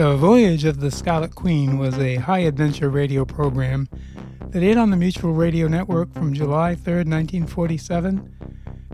[0.00, 3.86] The Voyage of the Scarlet Queen was a high adventure radio program
[4.48, 8.34] that aired on the Mutual Radio Network from July 3, 1947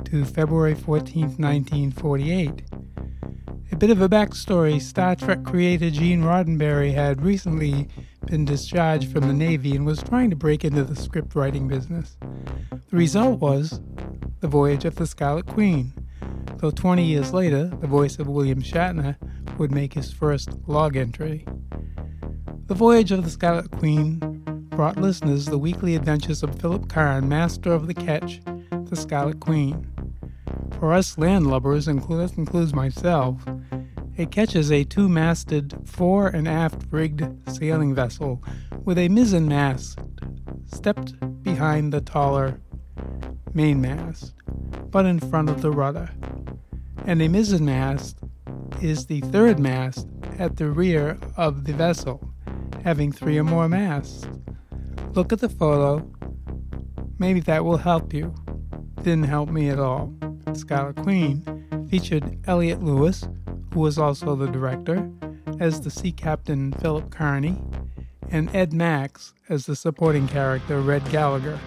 [0.06, 2.62] to February 14, 1948.
[3.70, 7.86] A bit of a backstory Star Trek creator Gene Roddenberry had recently
[8.26, 12.16] been discharged from the Navy and was trying to break into the script writing business.
[12.90, 13.80] The result was
[14.40, 15.92] The Voyage of the Scarlet Queen,
[16.56, 19.14] though 20 years later, the voice of William Shatner
[19.58, 21.46] would make his first log entry.
[22.66, 24.18] The Voyage of the Scarlet Queen
[24.70, 28.40] brought listeners the weekly adventures of Philip Karn, master of the ketch,
[28.84, 29.90] the Scarlet Queen.
[30.78, 33.42] For us landlubbers, includes, includes myself,
[34.18, 38.42] a ketch is a two masted, fore and aft rigged sailing vessel
[38.84, 39.98] with a mizzen mast
[40.72, 42.60] stepped behind the taller
[43.54, 44.34] mainmast,
[44.90, 46.10] but in front of the rudder.
[47.04, 48.18] And a mizzen mast
[48.82, 50.06] is the third mast
[50.38, 52.32] at the rear of the vessel,
[52.84, 54.26] having three or more masts.
[55.14, 56.10] Look at the photo.
[57.18, 58.34] Maybe that will help you.
[59.02, 60.12] Didn't help me at all.
[60.54, 61.42] Scarlet Queen
[61.90, 63.26] featured Elliott Lewis,
[63.72, 65.10] who was also the director,
[65.60, 67.56] as the sea captain Philip Karney,
[68.30, 71.58] and Ed Max as the supporting character Red Gallagher.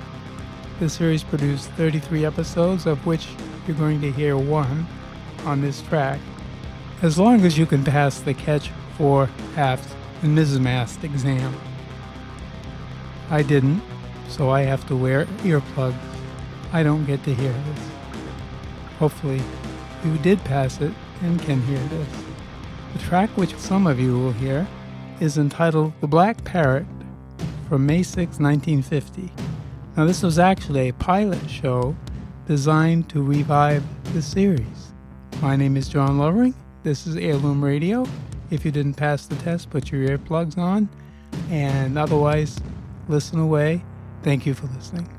[0.80, 3.28] The series produced 33 episodes, of which
[3.68, 4.88] you're going to hear one
[5.46, 6.20] on this track,
[7.02, 11.56] as long as you can pass the ketch, fore, aft, and mizzenmast exam.
[13.30, 13.82] I didn't,
[14.28, 15.96] so I have to wear earplugs.
[16.74, 17.88] I don't get to hear this.
[18.98, 19.42] Hopefully,
[20.04, 22.08] you did pass it and can hear this.
[22.94, 24.68] The track which some of you will hear
[25.22, 26.86] is entitled The Black Parrot
[27.70, 29.32] from May 6, 1950.
[29.96, 31.96] Now, this was actually a pilot show
[32.46, 33.84] designed to revive
[34.14, 34.92] the series.
[35.42, 36.56] My name is John Lovering.
[36.82, 38.06] This is Heirloom Radio.
[38.52, 40.88] If you didn't pass the test, put your earplugs on,
[41.50, 42.58] and otherwise,
[43.10, 43.84] listen away.
[44.24, 45.19] Thank you for listening.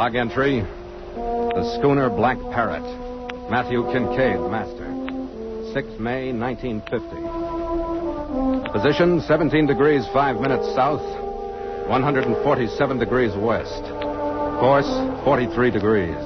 [0.00, 0.64] Log entry
[1.14, 2.80] The schooner Black Parrot.
[3.50, 4.88] Matthew Kincaid, master.
[5.74, 8.72] 6 May 1950.
[8.72, 11.02] Position 17 degrees 5 minutes south,
[11.86, 13.82] 147 degrees west.
[14.58, 14.88] Course
[15.22, 16.16] 43 degrees.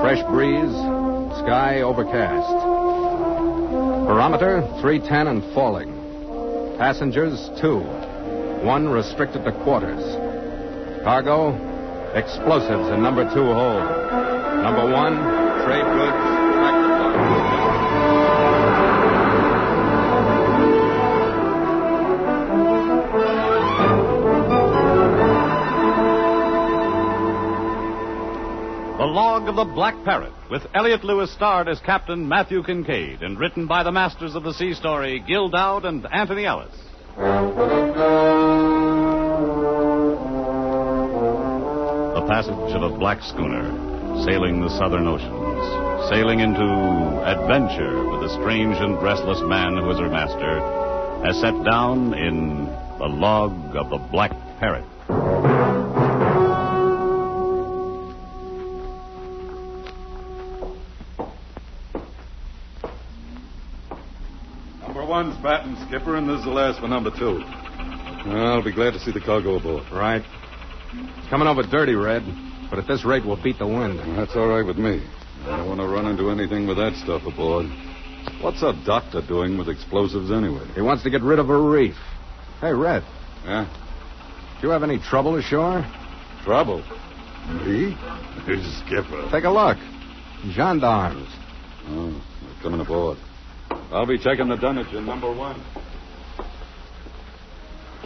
[0.00, 0.72] Fresh breeze,
[1.44, 2.48] sky overcast.
[4.08, 5.92] Barometer 310 and falling.
[6.78, 7.80] Passengers 2.
[8.64, 10.00] One restricted to quarters.
[11.04, 11.67] Cargo
[12.14, 13.82] Explosives in number two hold.
[14.62, 15.14] Number one,
[15.64, 16.38] trade goods,
[28.96, 33.38] The Log of the Black Parrot, with Elliott Lewis starred as Captain Matthew Kincaid and
[33.38, 36.74] written by the masters of the sea story, Gil Doud and Anthony Ellis.
[42.28, 43.64] Passage of a black schooner
[44.22, 46.62] sailing the southern oceans, sailing into
[47.24, 50.60] adventure with a strange and restless man who is her master,
[51.26, 52.66] as set down in
[52.98, 54.84] The Log of the Black Parrot.
[64.82, 67.42] Number one's batting, Skipper, and this is the last for number two.
[68.28, 69.84] I'll be glad to see the cargo aboard.
[69.90, 70.22] Right.
[71.18, 72.22] It's coming over dirty, Red.
[72.70, 73.98] But at this rate, we'll beat the wind.
[74.16, 75.02] That's all right with me.
[75.44, 77.66] I don't want to run into anything with that stuff aboard.
[78.42, 80.66] What's a doctor doing with explosives anyway?
[80.74, 81.96] He wants to get rid of a reef.
[82.60, 83.02] Hey, Red.
[83.44, 83.66] Yeah?
[84.60, 85.86] Do you have any trouble ashore?
[86.44, 86.82] Trouble?
[87.64, 87.96] Me?
[88.46, 89.28] Here's Skipper.
[89.30, 89.78] Take a look.
[90.52, 91.28] Gendarmes.
[91.86, 93.18] Oh, they're coming aboard.
[93.90, 95.62] I'll be checking the dunnage in number one.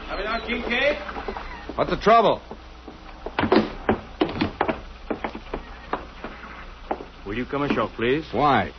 [0.09, 0.97] Commandant Kincaid?
[1.77, 2.41] What's the trouble?
[7.33, 8.27] Will you come ashore, please?
[8.31, 8.75] Why?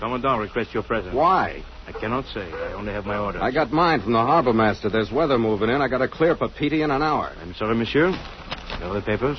[0.00, 1.14] Commandant requests your presence.
[1.14, 1.62] Why?
[1.86, 2.50] I cannot say.
[2.50, 3.40] I only have my orders.
[3.40, 4.90] I got mine from the harbor master.
[4.90, 5.80] There's weather moving in.
[5.80, 7.32] I got to clear Papeete in an hour.
[7.40, 8.10] I'm sorry, monsieur.
[8.10, 9.38] Here are the papers.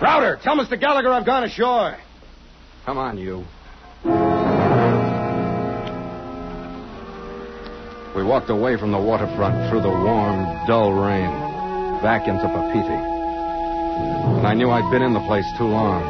[0.00, 0.76] Crowder, tell Mr.
[0.80, 1.96] Gallagher I've gone ashore.
[2.84, 3.44] Come on, you.
[8.16, 11.30] We walked away from the waterfront through the warm, dull rain,
[12.02, 13.15] back into Papeete.
[13.96, 16.02] And I knew I'd been in the place too long.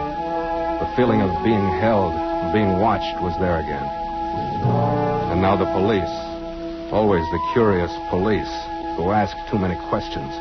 [0.81, 3.87] The feeling of being held, of being watched, was there again.
[5.31, 6.15] And now the police,
[6.93, 8.53] always the curious police,
[8.97, 10.33] who ask too many questions.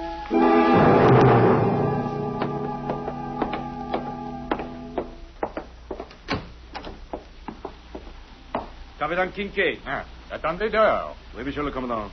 [9.26, 9.80] Captain Kincaid.
[9.86, 11.16] Ah, attendez dehors.
[11.36, 12.12] Oui, monsieur le commandant.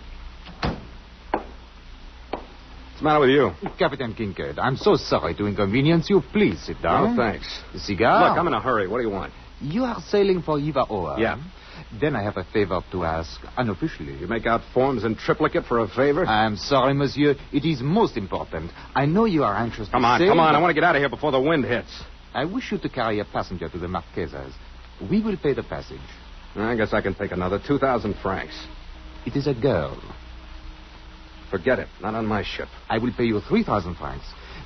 [3.02, 3.70] What's the matter with you?
[3.80, 6.22] Captain Kincaid, I'm so sorry to inconvenience you.
[6.32, 7.16] Please sit down.
[7.16, 7.48] No, thanks.
[7.74, 8.28] A cigar?
[8.28, 8.86] Look, I'm in a hurry.
[8.86, 9.32] What do you want?
[9.60, 11.20] You are sailing for Hiva Oa.
[11.20, 11.42] Yeah.
[12.00, 14.16] Then I have a favor to ask, unofficially.
[14.18, 16.24] You make out forms in triplicate for a favor?
[16.24, 17.34] I'm sorry, monsieur.
[17.52, 18.70] It is most important.
[18.94, 20.54] I know you are anxious to come on, sail, come on.
[20.54, 21.90] I want to get out of here before the wind hits.
[22.32, 24.52] I wish you to carry a passenger to the Marquesas.
[25.10, 25.98] We will pay the passage.
[26.54, 28.54] I guess I can take another 2,000 francs.
[29.26, 30.00] It is a girl.
[31.52, 31.88] Forget it.
[32.00, 32.68] Not on my ship.
[32.88, 34.24] I will pay you 3,000 francs.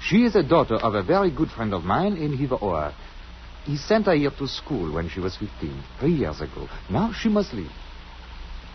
[0.09, 2.95] She is a daughter of a very good friend of mine in Hiva Oa.
[3.65, 6.69] He sent her here to school when she was 15, three years ago.
[6.89, 7.73] Now she must leave.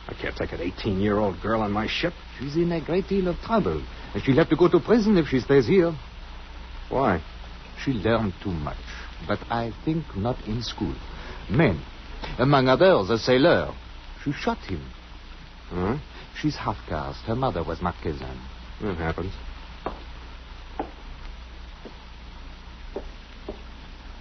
[0.10, 2.12] I can't take an 18 year old girl on my ship.
[2.38, 3.82] She's in a great deal of trouble.
[4.14, 5.96] And she'll have to go to prison if she stays here.
[6.90, 7.24] Why?
[7.86, 8.84] She learned too much.
[9.26, 10.96] But I think not in school.
[11.50, 11.82] Men.
[12.38, 13.74] Among others, a sailor.
[14.26, 14.82] She shot him.
[15.72, 15.98] Huh?
[16.40, 17.22] She's half caste.
[17.26, 18.38] Her mother was Marquesan.
[18.82, 19.32] That happens.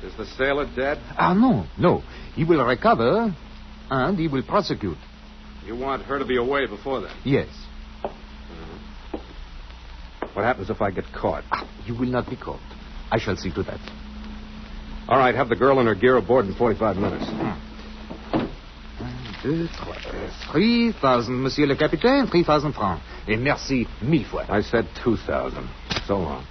[0.05, 0.99] Is the sailor dead?
[1.19, 2.02] Ah, no, no.
[2.35, 3.35] He will recover,
[3.91, 4.97] and he will prosecute.
[5.67, 7.14] You want her to be away before then?
[7.25, 7.49] Yes.
[10.32, 11.44] What happens if I get caught?
[11.50, 12.61] Ah, you will not be caught.
[13.11, 13.81] I shall see to that.
[15.08, 17.25] All right, have the girl and her gear aboard in 45 minutes.
[19.42, 19.94] Deux, trois,
[20.52, 22.26] Three thousand, monsieur le capitaine.
[22.26, 22.98] Three thousand francs.
[23.26, 24.44] Et merci mille fois.
[24.50, 25.62] I said 2,000.
[26.06, 26.44] So long.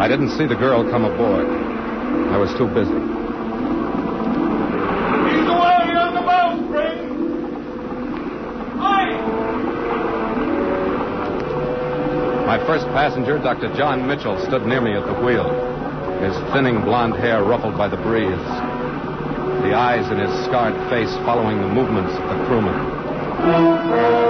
[0.00, 1.46] I didn't see the girl come aboard.
[1.46, 3.29] I was too busy.
[12.50, 13.72] My first passenger, Dr.
[13.76, 15.46] John Mitchell, stood near me at the wheel,
[16.18, 18.26] his thinning blonde hair ruffled by the breeze,
[19.62, 24.29] the eyes in his scarred face following the movements of the crewmen.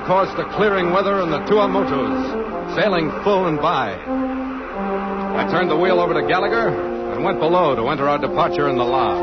[0.00, 3.92] Our course to clearing weather and the Tuamotus, sailing full and by.
[3.92, 6.68] I turned the wheel over to Gallagher
[7.12, 9.18] and went below to enter our departure in the log.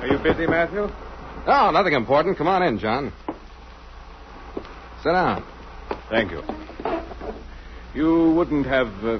[0.00, 0.88] Are you busy, Matthew?
[1.46, 2.38] Oh, nothing important.
[2.38, 3.12] Come on in, John.
[5.02, 5.44] Sit down.
[6.08, 6.42] Thank you.
[7.94, 8.88] You wouldn't have.
[9.04, 9.18] Uh...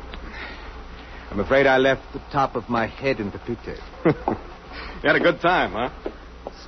[1.31, 3.79] I'm afraid I left the top of my head in Papeete.
[5.03, 5.91] you had a good time, huh?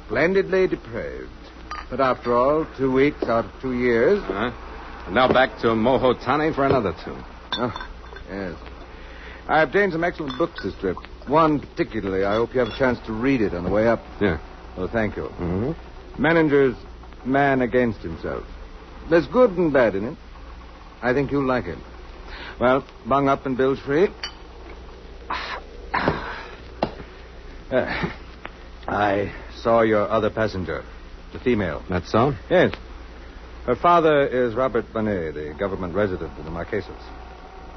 [0.06, 1.30] Splendidly depraved.
[1.90, 4.22] But after all, two weeks out of two years.
[4.22, 4.52] Huh?
[5.06, 7.16] And now back to Mohotani for another two.
[7.52, 7.88] Oh,
[8.30, 8.54] yes.
[9.49, 10.96] I obtained some excellent books this trip.
[11.26, 12.25] One particularly.
[12.25, 14.00] I hope you have a chance to read it on the way up.
[14.20, 14.38] Yeah.
[14.76, 15.25] Oh, thank you.
[15.25, 16.22] Mm-hmm.
[16.25, 16.76] Menninger's
[17.25, 18.44] Man Against Himself.
[19.08, 20.18] There's good and bad in it.
[21.02, 21.78] I think you'll like it.
[22.60, 24.08] Well, bung up and bilge free.
[27.70, 28.10] Uh,
[28.90, 29.32] I
[29.62, 30.85] saw your other passenger,
[31.32, 31.82] the female.
[31.88, 32.35] That's so?
[32.50, 32.75] Yes.
[33.64, 37.00] Her father is Robert Bonet, the government resident in the Marquesas.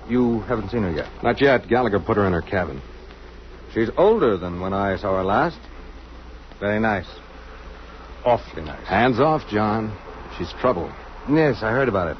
[0.09, 1.09] You haven't seen her yet.
[1.21, 1.67] Not yet.
[1.67, 2.81] Gallagher put her in her cabin.
[3.73, 5.59] She's older than when I saw her last.
[6.59, 7.07] Very nice.
[8.25, 8.85] Awfully nice.
[8.87, 9.95] Hands off, John.
[10.37, 10.91] She's trouble.
[11.29, 12.17] Yes, I heard about it.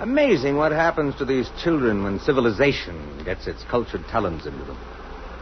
[0.00, 4.78] Amazing what happens to these children when civilization gets its cultured talents into them.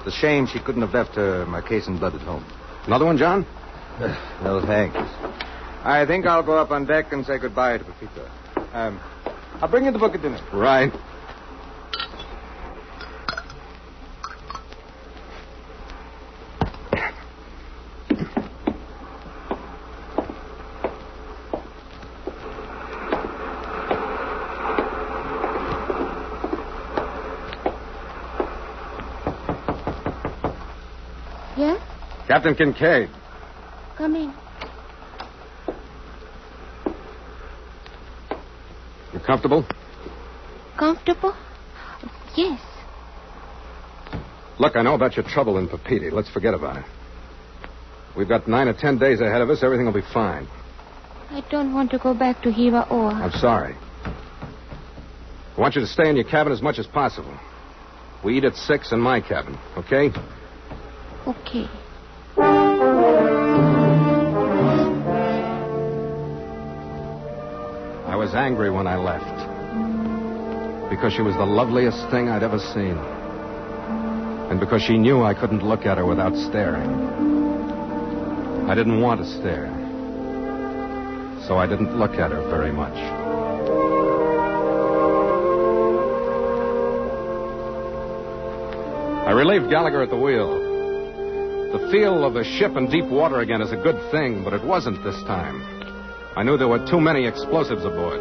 [0.04, 2.44] It's a shame she couldn't have left her Marquesan blood at home.
[2.87, 3.46] Another one, John?
[4.42, 4.99] no thanks.
[5.82, 8.28] I think I'll go up on deck and say goodbye to Papeete.
[8.75, 9.00] Um,
[9.62, 10.40] I'll bring you the book at dinner.
[10.52, 10.92] Right.
[31.56, 31.80] Yes?
[32.35, 33.09] Captain Kincaid.
[33.97, 34.35] Come in.
[39.12, 39.64] You comfortable?
[40.76, 41.33] Comfortable?
[42.37, 42.61] Yes.
[44.59, 46.12] Look, I know about your trouble in Papeete.
[46.12, 46.85] Let's forget about it.
[48.17, 49.62] We've got nine or ten days ahead of us.
[49.62, 50.49] Everything will be fine.
[51.31, 53.14] I don't want to go back to Hiva Oa.
[53.14, 53.76] I'm sorry.
[55.57, 57.38] I want you to stay in your cabin as much as possible.
[58.25, 60.11] We eat at six in my cabin, okay?
[61.29, 61.69] Okay.
[62.37, 63.26] I
[68.17, 69.25] was angry when I left.
[70.91, 72.99] Because she was the loveliest thing I'd ever seen.
[74.50, 76.91] And because she knew I couldn't look at her without staring.
[78.69, 79.71] I didn't want to stare.
[81.47, 82.97] So I didn't look at her very much.
[89.26, 90.63] I relieved Gallagher at the wheel.
[91.75, 94.62] The feel of a ship in deep water again is a good thing, but it
[94.62, 95.61] wasn't this time.
[96.37, 98.21] I knew there were too many explosives aboard.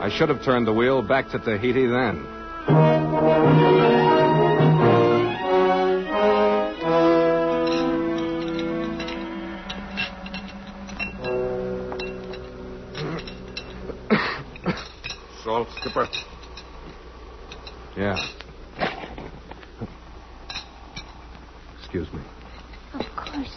[0.00, 2.26] I should have turned the wheel back to Tahiti then.
[15.44, 16.08] Salt, Skipper.
[17.96, 18.16] Yeah.
[21.78, 22.20] Excuse me.
[22.94, 23.56] Of course.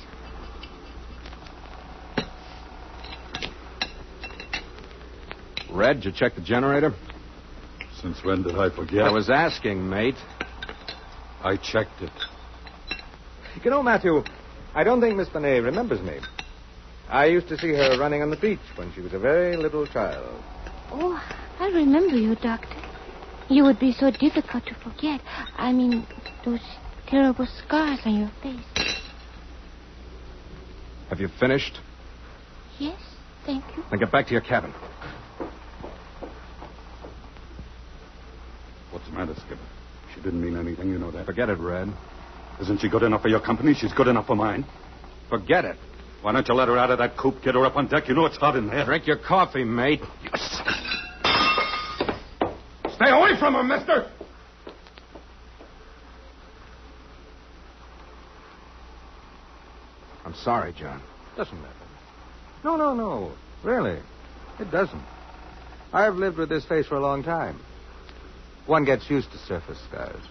[5.72, 6.94] Red, did you check the generator?
[8.02, 9.06] Since when did I forget?
[9.06, 10.16] I was asking, mate.
[11.42, 12.12] I checked it.
[13.63, 14.24] You know, Matthew,
[14.75, 16.20] I don't think Miss Benet remembers me.
[17.10, 19.86] I used to see her running on the beach when she was a very little
[19.88, 20.44] child.
[20.92, 21.22] Oh,
[21.60, 22.75] I remember you, Doctor.
[23.50, 25.22] You would be so difficult to forget.
[25.58, 26.06] I mean,
[26.46, 26.62] those
[27.08, 28.73] terrible scars on your face.
[31.13, 31.77] Have you finished?
[32.79, 33.00] Yes,
[33.46, 33.84] thank you.
[33.91, 34.74] Then get back to your cabin.
[38.89, 39.60] What's the matter, Skipper?
[40.15, 41.27] She didn't mean anything, you know that.
[41.27, 41.93] Forget it, Red.
[42.60, 43.75] Isn't she good enough for your company?
[43.75, 44.65] She's good enough for mine.
[45.29, 45.77] Forget it.
[46.24, 48.08] Why don't you let her out of that coop, get her up on deck?
[48.08, 48.84] You know it's hot in there.
[48.84, 50.01] Drink your coffee, mate.
[50.24, 50.62] Yes.
[52.96, 54.10] Stay away from her, mister!
[60.34, 61.00] I'm sorry, John.
[61.38, 61.74] Doesn't matter.
[62.63, 63.34] No, no, no.
[63.63, 64.00] Really.
[64.60, 65.04] It doesn't.
[65.92, 67.60] I've lived with this face for a long time.
[68.66, 70.22] One gets used to surface scars.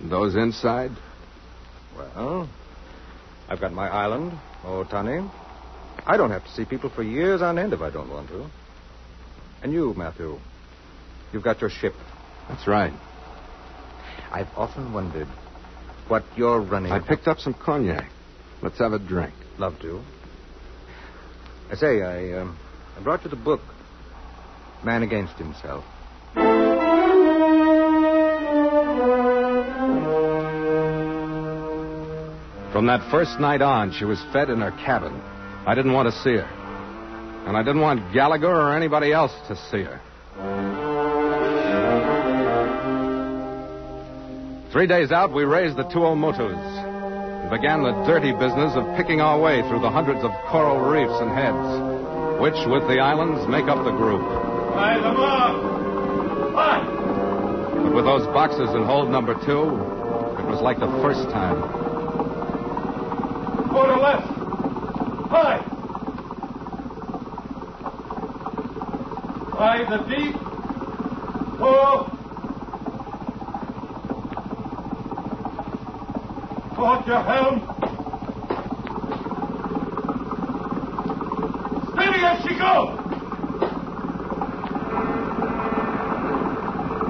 [0.00, 0.92] Those inside?
[1.96, 2.48] Well,
[3.48, 5.28] I've got my island, Otani.
[6.06, 8.46] I don't have to see people for years on end if I don't want to.
[9.64, 10.38] And you, Matthew,
[11.32, 11.94] you've got your ship.
[12.48, 12.92] That's right.
[14.30, 15.28] I've often wondered
[16.06, 16.92] what you're running.
[16.92, 18.10] I picked up some cognac.
[18.64, 19.34] Let's have a drink.
[19.58, 20.00] Love to.
[21.70, 22.58] I say, I, um,
[22.98, 23.60] I brought you the book,
[24.82, 25.84] Man Against Himself.
[32.72, 35.20] From that first night on, she was fed in her cabin.
[35.66, 36.48] I didn't want to see her.
[37.46, 40.00] And I didn't want Gallagher or anybody else to see her.
[44.72, 46.83] Three days out, we raised the Tuamotus and
[47.54, 51.30] began the dirty business of picking our way through the hundreds of coral reefs and
[51.30, 54.22] heads, which, with the islands, make up the group.
[54.74, 55.54] Hi, Lamar!
[56.56, 56.82] Hi!
[57.84, 61.60] But with those boxes in hold number two, it was like the first time.
[63.70, 64.26] Go to left!
[65.30, 65.62] Hi!
[69.56, 70.43] By the deep.
[77.06, 77.60] Your helm.
[81.92, 82.96] Steady as she goes!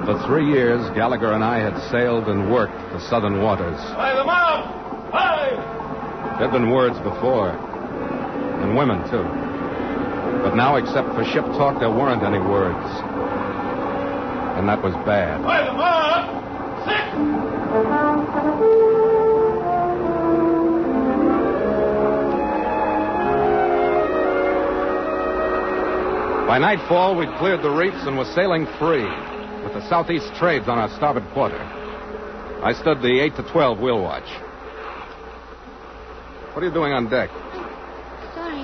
[0.05, 3.79] For three years, Gallagher and I had sailed and worked the southern waters.
[3.95, 4.65] By the mouth!
[5.13, 5.55] Hi!
[6.39, 9.23] There'd been words before, and women, too.
[10.43, 12.85] But now, except for ship talk, there weren't any words.
[14.57, 15.41] And that was bad.
[15.41, 15.75] By the!
[16.85, 18.84] Sit!
[26.47, 29.03] By nightfall, we'd cleared the reefs and were sailing free,
[29.63, 31.57] with the southeast trades on our starboard quarter.
[31.57, 34.29] I stood the 8 to 12 wheel watch.
[36.53, 37.31] What are you doing on deck?
[38.35, 38.61] Sorry.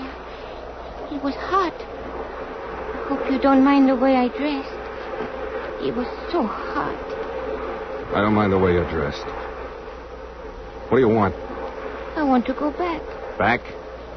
[1.10, 1.74] It was hot.
[1.74, 4.78] I hope you don't mind the way I dressed.
[5.82, 6.96] It was so hot.
[8.16, 9.26] I don't mind the way you're dressed.
[10.90, 11.34] What do you want?
[12.16, 13.02] I want to go back.
[13.40, 13.62] Back?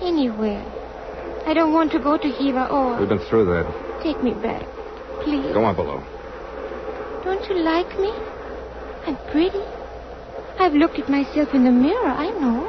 [0.02, 0.62] Anywhere.
[1.46, 2.98] I don't want to go to Hiva Oa.
[2.98, 4.02] We've been through that.
[4.02, 4.66] Take me back.
[5.22, 5.52] Please.
[5.52, 6.02] Go on below.
[7.24, 8.12] Don't you like me?
[9.06, 9.60] I'm pretty.
[10.58, 12.64] I've looked at myself in the mirror, I know.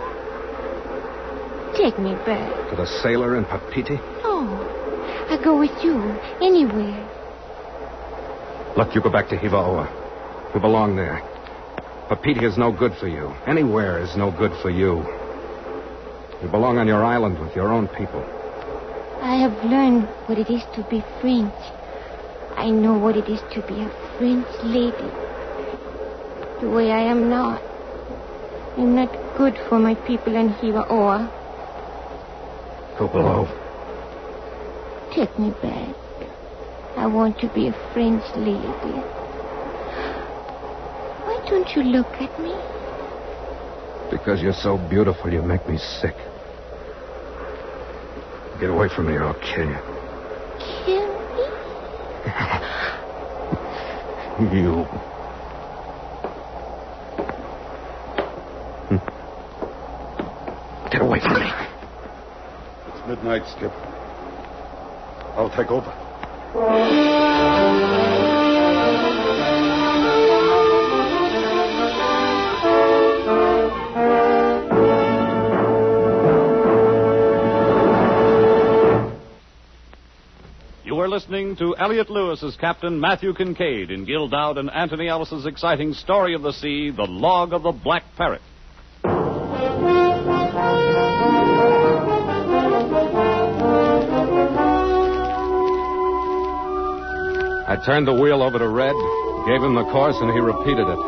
[1.78, 2.70] Take me back.
[2.72, 3.92] To the sailor in Papeete?
[4.24, 4.24] No.
[4.24, 5.96] Oh, I go with you.
[6.42, 7.02] Anywhere.
[8.76, 10.52] Look, you go back to Hiva Oa.
[10.54, 11.22] You belong there.
[12.10, 13.34] Papeete is no good for you.
[13.48, 15.04] Anywhere is no good for you.
[16.42, 18.24] You belong on your island with your own people.
[19.22, 21.54] I have learned what it is to be French.
[22.56, 25.12] I know what it is to be a French lady.
[26.62, 27.62] The way I am not.
[28.78, 31.32] I'm not good for my people in Hiva Oa.
[32.98, 33.48] Go below.
[35.14, 35.96] Take me back.
[36.96, 39.04] I want to be a French lady.
[41.24, 42.56] Why don't you look at me?
[44.12, 46.16] Because you're so beautiful, you make me sick.
[48.60, 49.78] Get away from me or I'll kill you.
[50.86, 51.46] Kill me?
[54.38, 54.84] You.
[58.90, 58.98] Hmm.
[60.92, 61.50] Get away from me.
[62.88, 63.72] It's midnight, Skip.
[65.38, 65.94] I'll take over.
[81.36, 86.34] Listening to Elliott Lewis's Captain Matthew Kincaid in Gil Doud and Anthony Ellis's exciting story
[86.34, 88.42] of the sea, The Log of the Black Parrot.
[97.68, 98.96] I turned the wheel over to Red,
[99.46, 101.00] gave him the course, and he repeated it.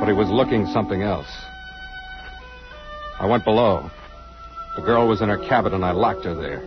[0.00, 1.28] But he was looking something else.
[3.20, 3.90] I went below.
[4.76, 6.64] The girl was in her cabin, and I locked her there.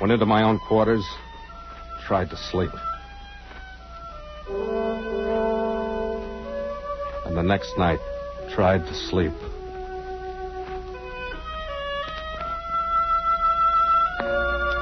[0.00, 1.04] Went into my own quarters,
[2.06, 2.70] tried to sleep.
[7.26, 7.98] And the next night,
[8.54, 9.32] tried to sleep.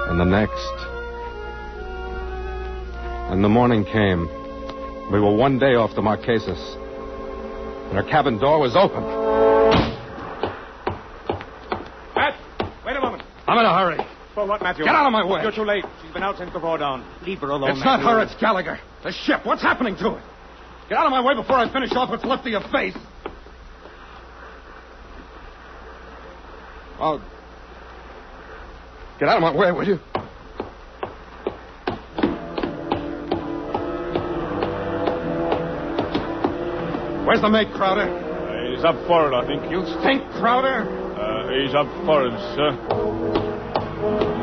[0.08, 0.74] And the next.
[3.32, 4.28] And the morning came.
[5.10, 6.76] We were one day off the Marquesas.
[7.88, 9.25] And her cabin door was open.
[14.46, 14.48] Hurry.
[14.48, 14.84] For what, Matthew?
[14.84, 15.42] Get out of my way.
[15.42, 15.84] You're too late.
[16.02, 17.04] She's been out since before dawn.
[17.22, 17.70] Leave her alone.
[17.70, 18.78] It's not her, it's Gallagher.
[19.02, 19.44] The ship.
[19.44, 20.22] What's happening to it?
[20.88, 22.96] Get out of my way before I finish off what's left of your face.
[26.98, 27.20] Oh.
[29.18, 29.98] Get out of my way, will you?
[37.26, 38.22] Where's the mate, Crowder?
[38.72, 39.70] he's up forward, I think.
[39.70, 40.88] You think, Crowder?
[41.18, 44.35] Uh, he's up forward, sir.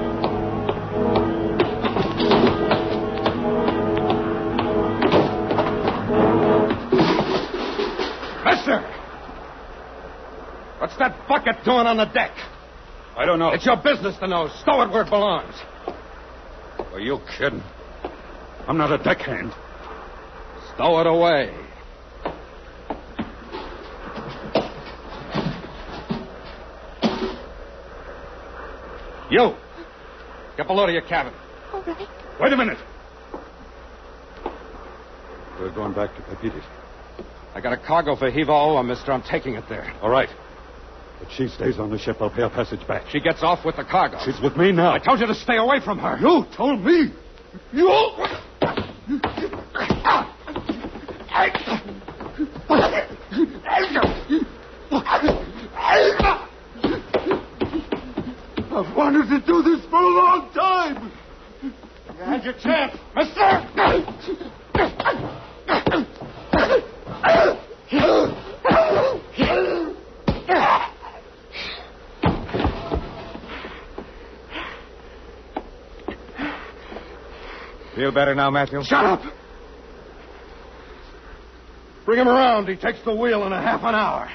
[11.27, 12.31] Bucket doing on the deck?
[13.15, 13.49] I don't know.
[13.49, 14.49] It's your business to know.
[14.62, 15.53] Stow it where it belongs.
[16.91, 17.63] Are you kidding?
[18.67, 19.51] I'm not a deckhand.
[20.73, 21.53] Stow it away.
[29.29, 29.55] You!
[30.57, 31.33] Get below to your cabin.
[31.73, 32.07] All right.
[32.39, 32.77] Wait a minute.
[35.59, 36.63] We're going back to Papitis.
[37.55, 39.12] I got a cargo for Hiva mister.
[39.12, 39.91] I'm taking it there.
[40.01, 40.29] All right.
[41.23, 43.07] If she stays on the ship, I'll pay her passage back.
[43.09, 44.19] She gets off with the cargo.
[44.25, 44.91] She's with me now.
[44.91, 46.17] I told you to stay away from her.
[46.19, 47.13] You told me.
[47.71, 47.88] You.
[58.75, 61.12] I've wanted to do this for a long time.
[61.62, 61.71] You
[62.25, 63.62] had your chance, mister!
[78.03, 78.83] Feel better now, Matthew?
[78.83, 79.21] Shut up!
[82.03, 82.67] Bring him around.
[82.67, 84.29] He takes the wheel in a half an hour.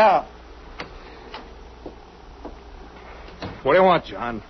[0.00, 0.24] Yeah.
[3.62, 4.42] What do you want, John?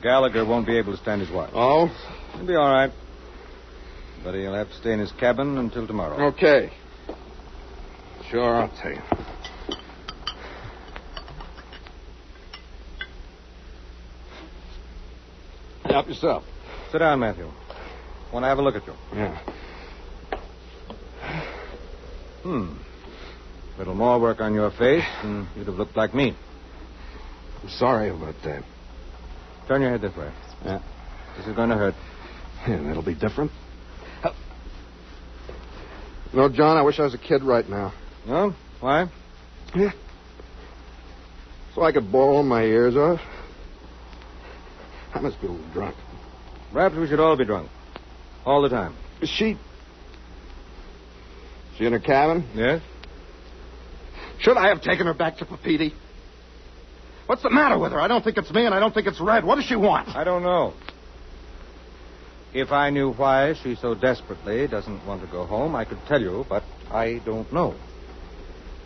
[0.00, 1.50] Gallagher won't be able to stand his watch.
[1.52, 1.88] Oh?
[2.34, 2.92] He'll be all right.
[4.22, 6.28] But he'll have to stay in his cabin until tomorrow.
[6.28, 6.70] Okay.
[8.30, 9.02] Sure, I'll tell you.
[15.86, 16.44] Help yourself.
[16.92, 17.50] Sit down, Matthew.
[18.32, 18.94] Want to have a look at you?
[19.12, 19.40] Yeah.
[22.44, 22.76] Hmm.
[23.74, 26.36] A little more work on your face, and you'd have looked like me.
[27.62, 28.62] I'm sorry about that.
[29.66, 30.30] Turn your head this way.
[30.62, 30.82] Yeah.
[31.38, 31.94] This is going to hurt.
[32.68, 33.50] Yeah, that'll be different.
[36.32, 37.94] You know, John, I wish I was a kid right now.
[38.26, 38.54] No?
[38.80, 39.06] Why?
[39.74, 39.92] Yeah.
[41.74, 43.20] So I could bawl my ears off.
[45.14, 45.96] I must be a little drunk.
[46.72, 47.70] Perhaps we should all be drunk.
[48.44, 48.96] All the time.
[49.22, 49.56] She.
[51.76, 52.48] She in her cabin?
[52.54, 52.82] Yes?
[54.38, 55.92] Should I have taken her back to Papeete?
[57.26, 58.00] What's the matter with her?
[58.00, 59.44] I don't think it's me, and I don't think it's Red.
[59.44, 60.08] What does she want?
[60.10, 60.74] I don't know.
[62.52, 66.20] If I knew why she so desperately doesn't want to go home, I could tell
[66.20, 67.74] you, but I don't know.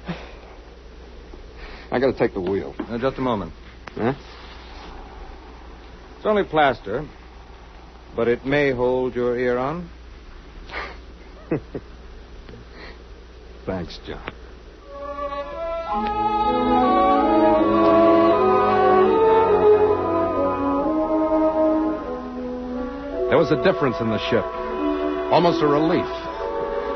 [1.91, 2.75] I gotta take the wheel.
[2.79, 3.53] Now, just a moment.
[3.95, 4.15] Huh?
[6.17, 7.07] It's only plaster,
[8.17, 9.91] but it may hold your ear on.
[13.69, 14.25] Thanks, John.
[23.29, 24.43] There was a difference in the ship.
[25.31, 26.09] Almost a relief.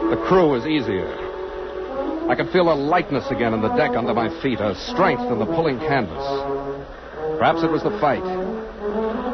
[0.09, 1.13] The crew was easier.
[2.31, 5.39] I could feel a lightness again in the deck under my feet, a strength in
[5.39, 6.25] the pulling canvas.
[7.37, 8.25] Perhaps it was the fight.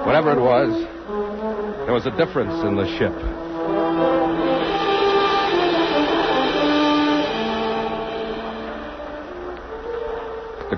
[0.05, 0.74] Whatever it was,
[1.87, 3.48] there was a difference in the ship.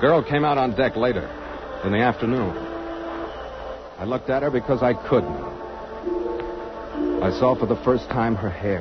[0.01, 1.29] Girl came out on deck later,
[1.85, 2.57] in the afternoon.
[3.99, 5.51] I looked at her because I could now.
[7.23, 8.81] I saw for the first time her hair.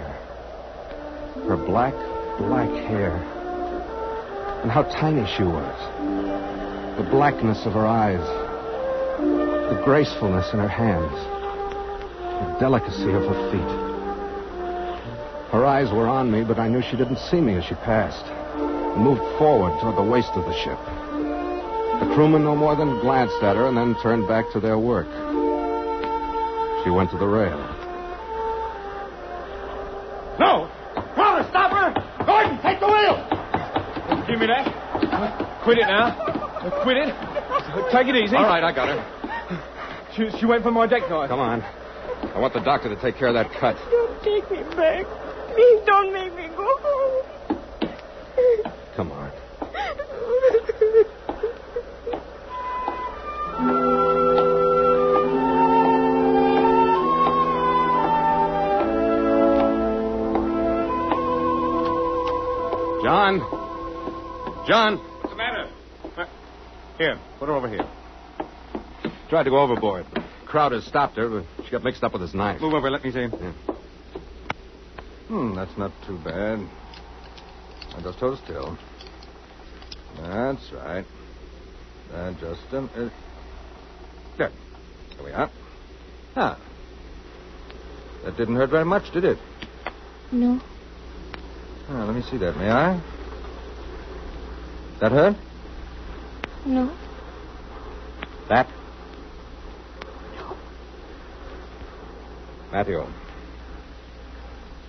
[1.45, 1.93] Her black,
[2.37, 3.11] black hair.
[4.63, 5.75] And how tiny she was.
[6.97, 8.25] The blackness of her eyes.
[9.19, 11.11] The gracefulness in her hands.
[12.47, 13.89] The delicacy of her feet.
[15.51, 18.23] Her eyes were on me, but I knew she didn't see me as she passed.
[18.23, 20.79] And moved forward toward the waist of the ship.
[22.19, 25.07] The crewmen no more than glanced at her and then turned back to their work.
[26.83, 27.57] She went to the rail.
[30.37, 30.67] No!
[31.15, 31.95] Brother, stop her!
[32.25, 33.15] Gordon, take the wheel!
[34.27, 35.63] Give me that.
[35.63, 36.11] Quit it now.
[36.83, 37.15] Quit it.
[37.89, 38.35] Take it easy.
[38.35, 38.99] All right, I got her.
[40.13, 41.29] She, she went for my deck knife.
[41.29, 41.61] Come on.
[41.61, 43.77] I want the doctor to take care of that cut.
[43.89, 45.05] Don't take me back.
[45.55, 46.49] Please don't make me
[67.59, 67.85] over here.
[69.27, 70.05] Tried to go overboard.
[70.45, 72.61] Crowder stopped her, but she got mixed up with his knife.
[72.61, 73.19] Move over, let me see.
[73.19, 73.51] Yeah.
[75.27, 76.59] Hmm, that's not too bad.
[76.59, 78.77] Now just hold still.
[80.21, 81.05] That's right.
[82.13, 83.13] Uh, just a minute.
[84.37, 84.51] There.
[85.17, 85.51] There we are.
[86.37, 86.57] Ah.
[88.23, 89.37] That didn't hurt very much, did it?
[90.31, 90.61] No.
[91.89, 93.01] Ah, let me see that, may I?
[95.01, 95.35] That hurt?
[96.65, 96.95] No.
[98.49, 98.67] That?
[102.71, 103.05] Matthew.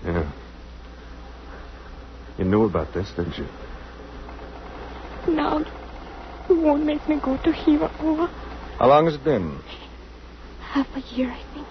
[0.05, 0.33] Yeah.
[2.39, 3.47] You knew about this, didn't you?
[5.29, 5.59] Now,
[6.49, 7.89] you won't make me go to Hiva
[8.79, 9.59] How long has it been?
[10.61, 11.67] Half a year, I think.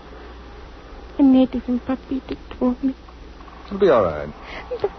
[1.17, 2.93] A native in Papeete told me.
[3.65, 4.29] It'll be all right.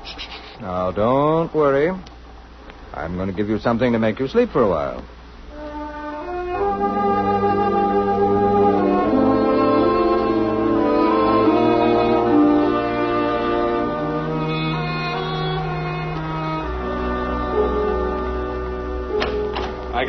[0.61, 1.91] Now, don't worry.
[2.93, 5.03] I'm going to give you something to make you sleep for a while.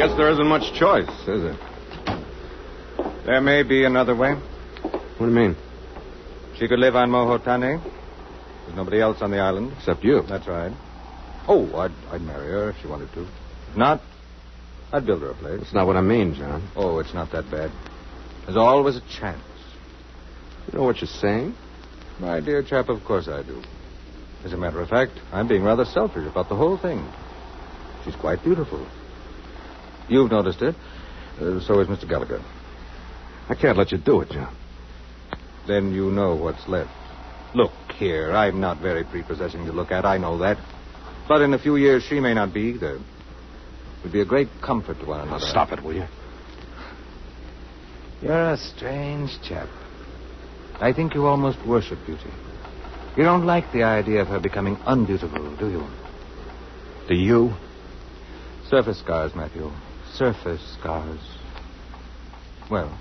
[0.02, 1.60] Guess there isn't much choice, is it?
[3.24, 4.34] There may be another way.
[4.34, 5.56] What do you mean?
[6.58, 7.80] She could live on Mohotani.
[7.84, 9.74] There's nobody else on the island.
[9.78, 10.24] Except you.
[10.28, 10.72] That's right.
[11.48, 13.28] Oh, I'd, I'd marry her if she wanted to.
[13.70, 14.02] If not,
[14.92, 15.60] I'd build her a place.
[15.60, 16.68] That's not what I mean, John.
[16.76, 17.70] Oh, it's not that bad.
[18.46, 19.44] There's always a chance.
[20.66, 21.54] You know what you're saying?
[22.20, 23.62] My dear chap, of course I do.
[24.46, 27.08] As a matter of fact, I'm being rather selfish about the whole thing.
[28.04, 28.88] She's quite beautiful.
[30.12, 30.76] You've noticed it.
[31.40, 32.08] Uh, so has Mr.
[32.08, 32.42] Gallagher.
[33.48, 34.54] I can't let you do it, John.
[35.66, 36.92] Then you know what's left.
[37.56, 40.58] Look here, I'm not very prepossessing to look at, I know that.
[41.30, 43.00] But in a few years, she may not be either.
[44.04, 45.46] We'd be a great comfort to one another.
[45.46, 46.06] Stop it, will you?
[48.22, 49.70] You're a strange chap.
[50.82, 52.32] I think you almost worship beauty.
[53.16, 55.88] You don't like the idea of her becoming unbeautiful, do you?
[57.08, 57.54] Do you?
[58.70, 59.72] Surface scars, Matthew.
[60.14, 61.20] Surface scars.
[62.70, 62.92] Well,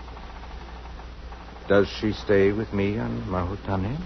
[1.68, 3.96] does she stay with me on Mohotani?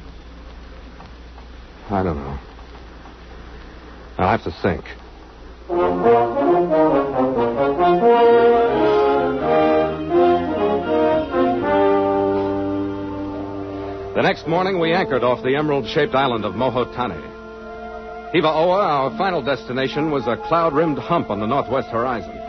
[1.91, 2.39] I don't know.
[4.19, 4.85] I'll have to think.
[14.15, 17.33] The next morning, we anchored off the emerald shaped island of Mohotani.
[18.33, 22.44] Hiva Oa, our final destination, was a cloud rimmed hump on the northwest horizon.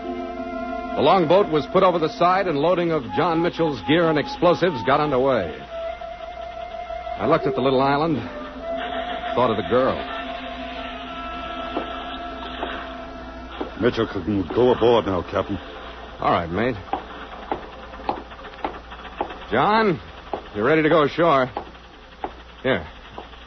[0.95, 4.81] The longboat was put over the side, and loading of John Mitchell's gear and explosives
[4.83, 5.59] got underway.
[7.17, 8.17] I looked at the little island,
[9.35, 9.95] thought of the girl.
[13.81, 15.57] Mitchell can go aboard now, Captain.
[16.21, 16.75] All right, mate.
[19.51, 19.99] John,
[20.55, 21.51] you're ready to go ashore.
[22.63, 22.87] Here,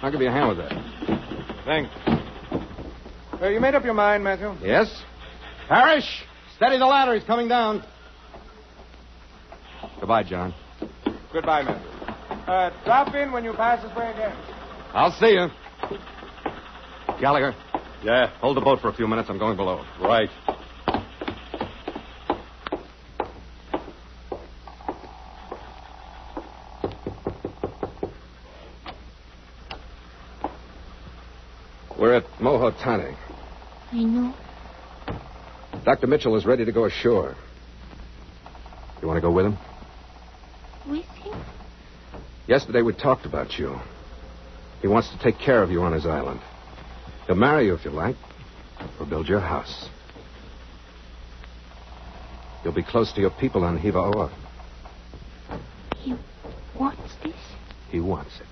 [0.02, 1.64] I'll give you a hand with that.
[1.64, 1.90] Thanks.
[3.40, 4.54] Well, you made up your mind, Matthew?
[4.62, 5.02] Yes?
[5.66, 6.24] Parrish,
[6.58, 7.14] steady the ladder.
[7.14, 7.82] He's coming down.
[10.00, 10.54] Goodbye, John.
[11.32, 11.88] Goodbye, Matthew.
[12.46, 14.36] Uh, drop in when you pass this way again.
[14.92, 15.48] I'll see you.
[17.20, 17.54] Gallagher,
[18.02, 19.28] Yeah, hold the boat for a few minutes.
[19.30, 19.84] I'm going below.
[20.00, 20.28] right.
[31.98, 33.16] We're at Mohotani.
[33.92, 34.34] I know.
[35.88, 36.06] Dr.
[36.06, 37.34] Mitchell is ready to go ashore.
[39.00, 39.56] You want to go with him?
[40.86, 41.42] With him?
[42.46, 43.74] Yesterday we talked about you.
[44.82, 46.40] He wants to take care of you on his island.
[47.26, 48.16] He'll marry you if you like,
[49.00, 49.88] or build your house.
[52.62, 54.30] You'll be close to your people on Hiva Oa.
[55.96, 56.14] He
[56.78, 57.40] wants this?
[57.90, 58.46] He wants it.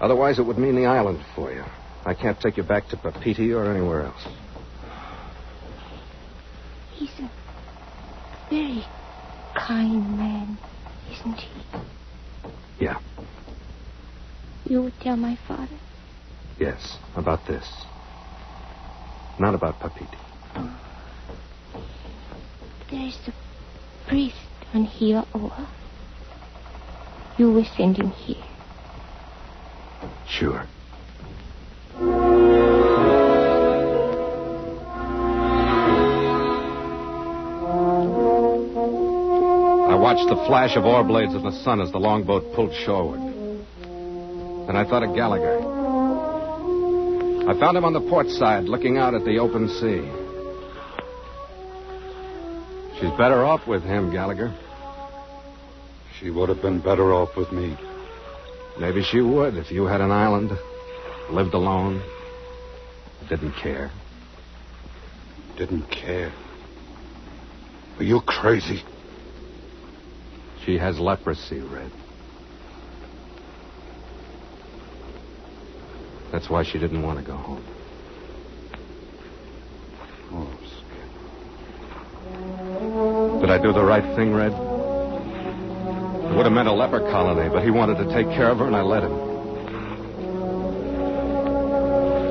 [0.00, 1.64] Otherwise, it would mean the island for you.
[2.04, 4.24] I can't take you back to Papeete or anywhere else.
[6.98, 7.30] He's a
[8.50, 8.84] very
[9.68, 10.58] kind man,
[11.12, 11.60] isn't he?
[12.80, 12.98] Yeah.
[14.64, 15.76] You would tell my father?
[16.58, 17.66] Yes, about this.
[19.38, 20.16] Not about Papeete.
[20.56, 20.80] Oh.
[22.90, 24.36] There's a priest
[24.72, 25.68] on Hiva Oa.
[27.36, 28.42] You will send him here.
[30.26, 30.66] Sure.
[40.08, 43.20] Watched the flash of oar blades of the sun as the longboat pulled shoreward.
[44.66, 45.58] Then I thought of Gallagher.
[47.46, 50.00] I found him on the port side, looking out at the open sea.
[52.98, 54.56] She's better off with him, Gallagher.
[56.18, 57.76] She would have been better off with me.
[58.80, 60.52] Maybe she would if you had an island,
[61.30, 62.02] lived alone,
[63.28, 63.90] didn't care.
[65.58, 66.32] Didn't care.
[67.98, 68.82] Are you crazy?
[70.68, 71.90] She has leprosy, Red.
[76.30, 77.64] That's why she didn't want to go home.
[80.30, 80.46] Oh,
[83.40, 84.52] Did I do the right thing, Red?
[84.52, 88.66] It would have meant a leper colony, but he wanted to take care of her,
[88.66, 89.16] and I let him.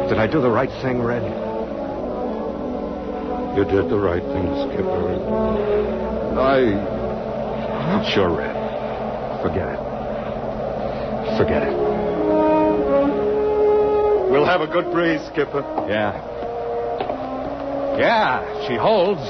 [0.10, 1.24] Did I do the right thing, Red?
[3.58, 5.18] You did the right thing, Skipper.
[6.40, 6.97] I.
[8.14, 8.56] Sure, Red.
[9.42, 9.80] Forget it.
[11.38, 11.76] Forget it.
[14.32, 15.64] We'll have a good breeze, Skipper.
[15.88, 16.14] Yeah.
[17.98, 19.22] Yeah, she holds.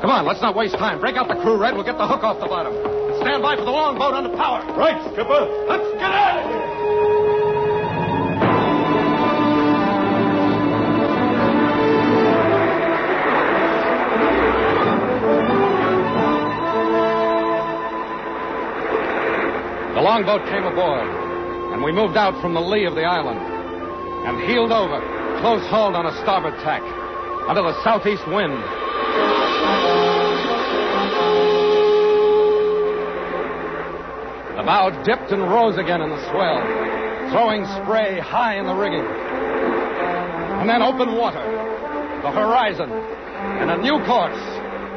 [0.00, 1.00] Come on, let's not waste time.
[1.00, 1.74] Break out the crew, Red.
[1.74, 2.74] We'll get the hook off the bottom.
[2.74, 4.60] And stand by for the longboat under power.
[4.76, 5.46] Right, Skipper.
[5.66, 5.85] Let's
[20.06, 21.02] longboat came aboard,
[21.74, 25.00] and we moved out from the lee of the island and heeled over,
[25.40, 26.80] close hauled on a starboard tack,
[27.50, 28.54] under the southeast wind.
[34.54, 36.62] The bow dipped and rose again in the swell,
[37.34, 39.02] throwing spray high in the rigging.
[39.02, 41.42] And then open water,
[42.22, 44.38] the horizon, and a new course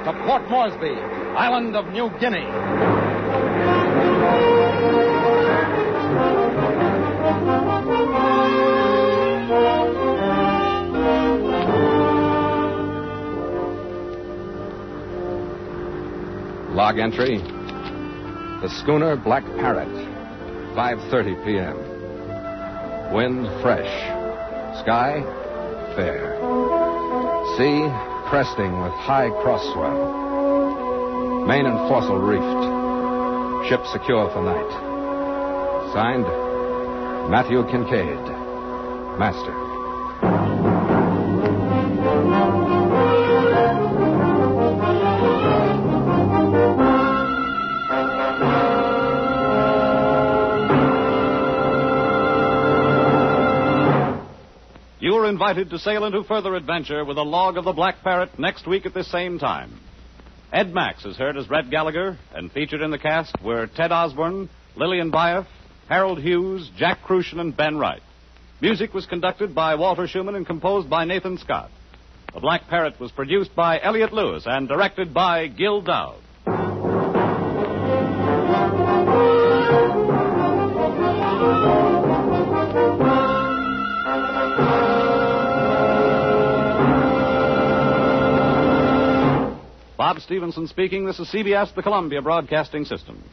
[0.05, 0.93] to Port Moresby,
[1.33, 2.98] island of New Guinea.
[16.89, 17.37] Log entry.
[17.37, 19.93] The schooner Black Parrot,
[20.73, 23.13] 5:30 p.m.
[23.13, 23.93] Wind fresh.
[24.81, 25.21] Sky
[25.95, 26.33] fair.
[27.57, 27.85] Sea
[28.27, 31.45] cresting with high cross swell.
[31.45, 33.69] Main and foresail reefed.
[33.69, 34.73] Ship secure for night.
[35.93, 36.25] Signed,
[37.29, 38.17] Matthew Kincaid,
[39.19, 39.68] Master.
[55.39, 58.85] Invited to sail into further adventure with a log of the Black Parrot next week
[58.85, 59.79] at this same time.
[60.51, 64.49] Ed Max is heard as Red Gallagher, and featured in the cast were Ted Osborne,
[64.75, 65.45] Lillian Buyeff,
[65.87, 68.01] Harold Hughes, Jack Kruschen, and Ben Wright.
[68.59, 71.71] Music was conducted by Walter Schumann and composed by Nathan Scott.
[72.33, 76.19] The Black Parrot was produced by Elliott Lewis and directed by Gil Doud.
[90.19, 91.05] Stevenson speaking.
[91.05, 93.23] This is CBS, the Columbia Broadcasting System.